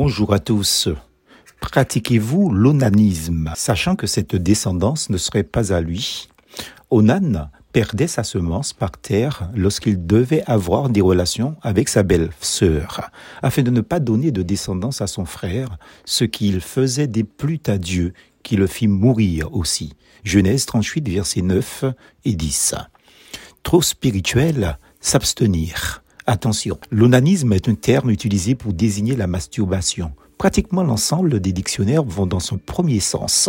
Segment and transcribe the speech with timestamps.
[0.00, 0.88] Bonjour à tous.
[1.58, 6.28] Pratiquez-vous l'onanisme, sachant que cette descendance ne serait pas à lui?
[6.88, 13.10] Onan perdait sa semence par terre lorsqu'il devait avoir des relations avec sa belle-sœur,
[13.42, 17.76] afin de ne pas donner de descendance à son frère, ce qu'il faisait déplut à
[17.76, 18.12] Dieu,
[18.44, 19.94] qui le fit mourir aussi.
[20.22, 21.86] Genèse 38, versets 9
[22.24, 22.76] et 10.
[23.64, 26.04] Trop spirituel, s'abstenir.
[26.30, 30.12] Attention, l'onanisme est un terme utilisé pour désigner la masturbation.
[30.36, 33.48] Pratiquement l'ensemble des dictionnaires vont dans son premier sens.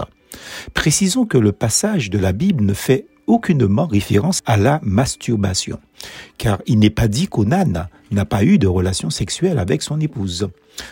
[0.73, 5.81] Précisons que le passage de la Bible ne fait aucunement référence à la masturbation,
[6.37, 10.47] car il n'est pas dit qu'Onan n'a pas eu de relation sexuelle avec son épouse.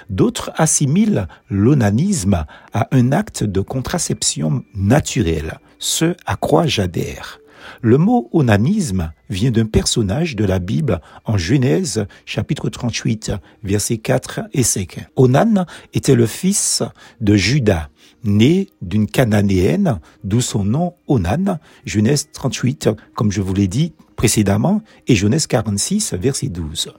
[0.09, 7.39] D'autres assimilent l'onanisme à un acte de contraception naturelle, ce à quoi j'adhère.
[7.81, 13.31] Le mot onanisme vient d'un personnage de la Bible en Genèse chapitre 38
[13.63, 15.07] versets 4 et 5.
[15.15, 16.83] Onan était le fils
[17.21, 17.89] de Judas,
[18.23, 24.81] né d'une cananéenne, d'où son nom Onan, Genèse 38 comme je vous l'ai dit précédemment
[25.07, 26.93] et Genèse 46 verset 12.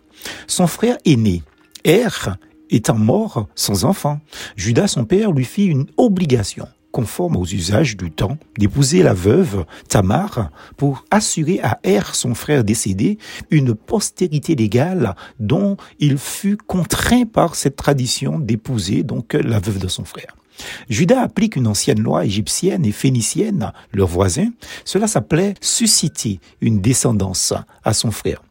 [0.46, 1.42] Son frère aîné,
[1.84, 2.08] Er,
[2.70, 4.20] étant mort sans enfant,
[4.56, 6.66] Judas son père lui fit une obligation
[6.98, 12.64] conforme aux usages du temps, d'épouser la veuve Tamar pour assurer à Er, son frère
[12.64, 13.18] décédé,
[13.50, 19.86] une postérité légale dont il fut contraint par cette tradition d'épouser donc la veuve de
[19.86, 20.34] son frère.
[20.90, 24.48] Judas applique une ancienne loi égyptienne et phénicienne, leur voisin.
[24.84, 28.42] Cela s'appelait susciter une descendance à son frère.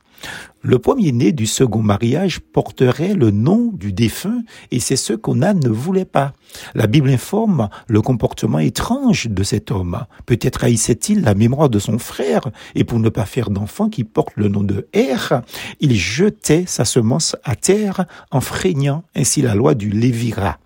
[0.61, 5.69] Le premier-né du second mariage porterait le nom du défunt et c'est ce qu'Onan ne
[5.69, 6.33] voulait pas.
[6.73, 10.03] La Bible informe le comportement étrange de cet homme.
[10.25, 14.33] Peut-être haïssait-il la mémoire de son frère et pour ne pas faire d'enfant qui porte
[14.35, 15.41] le nom de Er,
[15.79, 20.57] il jetait sa semence à terre en freignant ainsi la loi du Lévira.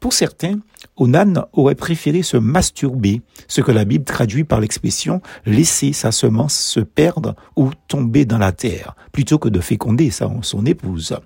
[0.00, 0.58] Pour certains,
[0.96, 6.54] Onan aurait préféré se masturber, ce que la Bible traduit par l'expression laisser sa semence
[6.54, 11.16] se perdre ou tomber dans la terre, plutôt que de féconder son épouse.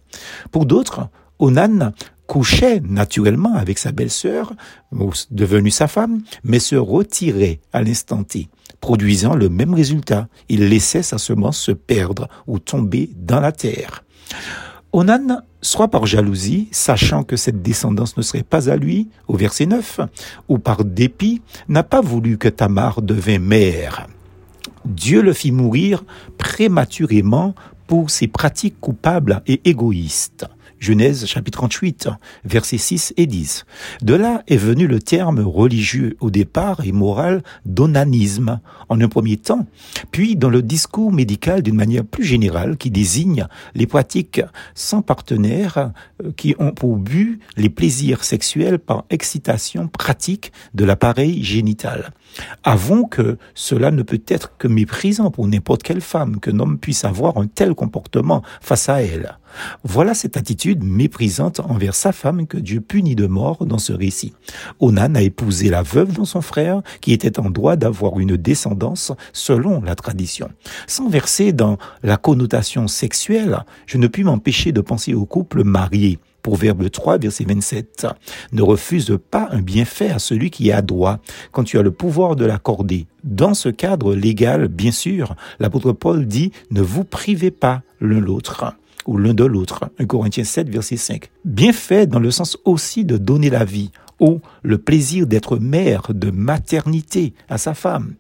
[0.51, 1.93] Pour d'autres, Onan
[2.27, 4.53] couchait naturellement avec sa belle-sœur,
[5.31, 8.49] devenue sa femme, mais se retirait à l'instant T,
[8.81, 10.29] produisant le même résultat.
[10.49, 14.05] Il laissait sa semence se perdre ou tomber dans la terre.
[14.93, 19.67] Onan, soit par jalousie, sachant que cette descendance ne serait pas à lui, au verset
[19.67, 20.01] 9,
[20.49, 24.07] ou par dépit, n'a pas voulu que Tamar devint mère.
[24.85, 26.05] Dieu le fit mourir
[26.39, 27.55] prématurément
[27.87, 30.47] pour ses pratiques coupables et égoïstes.
[30.81, 32.09] Genèse chapitre 38,
[32.45, 33.67] versets 6 et 10.
[34.01, 39.37] De là est venu le terme religieux au départ et moral d'onanisme en un premier
[39.37, 39.67] temps,
[40.11, 44.41] puis dans le discours médical d'une manière plus générale qui désigne les pratiques
[44.75, 45.93] sans partenaire
[46.25, 52.11] euh, qui ont pour but les plaisirs sexuels par excitation pratique de l'appareil génital.
[52.65, 57.05] Avons que cela ne peut être que méprisant pour n'importe quelle femme qu'un homme puisse
[57.05, 59.37] avoir un tel comportement face à elle.
[59.83, 64.33] Voilà cette attitude méprisante envers sa femme que Dieu punit de mort dans ce récit.
[64.79, 69.13] Onan a épousé la veuve de son frère, qui était en droit d'avoir une descendance
[69.33, 70.51] selon la tradition.
[70.87, 76.19] Sans verser dans la connotation sexuelle, je ne puis m'empêcher de penser au couple marié.
[76.43, 78.07] Proverbe 3, verset 27.
[78.53, 81.19] Ne refuse pas un bienfait à celui qui a droit
[81.53, 83.07] quand tu as le pouvoir de l'accorder.
[83.25, 88.75] Dans ce cadre légal, bien sûr, l'apôtre Paul dit ne vous privez pas l'un l'autre
[89.07, 89.91] ou l'un de l'autre.
[89.99, 91.31] 1 Corinthiens 7, verset 5.
[91.45, 93.91] Bien fait dans le sens aussi de donner la vie
[94.21, 98.15] ou le plaisir d'être mère, de maternité à sa femme.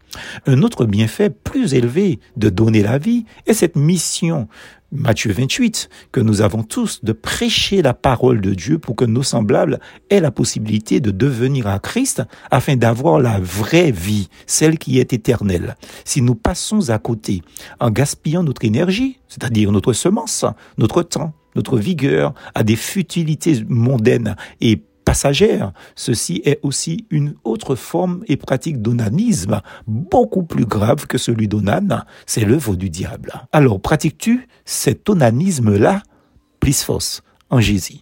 [0.47, 4.49] Un autre bienfait plus élevé de donner la vie est cette mission
[4.93, 9.23] Matthieu 28, que nous avons tous de prêcher la parole de Dieu pour que nos
[9.23, 9.79] semblables
[10.11, 15.13] aient la possibilité de devenir à Christ afin d'avoir la vraie vie, celle qui est
[15.13, 15.77] éternelle.
[16.05, 17.43] Si nous passons à côté
[17.79, 20.45] en gaspillant notre énergie, c'est-à-dire notre semence,
[20.77, 25.73] notre temps, notre vigueur à des futilités mondaines et passagère.
[25.97, 32.05] Ceci est aussi une autre forme et pratique d'onanisme, beaucoup plus grave que celui d'onan,
[32.27, 33.33] c'est l'œuvre du diable.
[33.51, 36.05] Alors pratiques-tu cet onanisme-là,
[36.61, 37.99] plus force, en Jésus